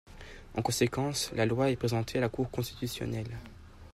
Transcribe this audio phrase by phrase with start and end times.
[0.57, 3.37] En conséquence, la loi est présentée à la Cour constitutionnelle.